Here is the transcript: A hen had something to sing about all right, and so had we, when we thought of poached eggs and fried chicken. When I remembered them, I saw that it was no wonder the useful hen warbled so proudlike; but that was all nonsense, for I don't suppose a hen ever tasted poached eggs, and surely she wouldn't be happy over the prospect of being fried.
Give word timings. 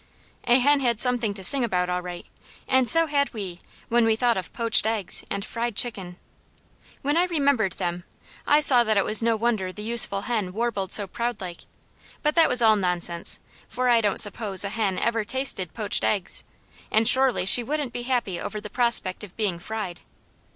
A 0.45 0.57
hen 0.57 0.79
had 0.79 0.99
something 0.99 1.31
to 1.35 1.43
sing 1.43 1.63
about 1.63 1.87
all 1.87 2.01
right, 2.01 2.25
and 2.67 2.89
so 2.89 3.05
had 3.05 3.31
we, 3.35 3.59
when 3.87 4.03
we 4.03 4.15
thought 4.15 4.35
of 4.35 4.51
poached 4.51 4.87
eggs 4.87 5.23
and 5.29 5.45
fried 5.45 5.75
chicken. 5.75 6.17
When 7.03 7.17
I 7.17 7.25
remembered 7.25 7.73
them, 7.73 8.03
I 8.47 8.61
saw 8.61 8.83
that 8.83 8.97
it 8.97 9.05
was 9.05 9.21
no 9.21 9.35
wonder 9.35 9.71
the 9.71 9.83
useful 9.83 10.21
hen 10.21 10.53
warbled 10.53 10.91
so 10.91 11.05
proudlike; 11.05 11.65
but 12.23 12.33
that 12.33 12.49
was 12.49 12.63
all 12.63 12.75
nonsense, 12.75 13.39
for 13.69 13.89
I 13.89 14.01
don't 14.01 14.19
suppose 14.19 14.63
a 14.63 14.69
hen 14.69 14.97
ever 14.97 15.23
tasted 15.23 15.71
poached 15.75 16.03
eggs, 16.03 16.45
and 16.89 17.07
surely 17.07 17.45
she 17.45 17.61
wouldn't 17.63 17.93
be 17.93 18.01
happy 18.01 18.39
over 18.39 18.59
the 18.59 18.71
prospect 18.71 19.23
of 19.23 19.37
being 19.37 19.59
fried. 19.59 20.01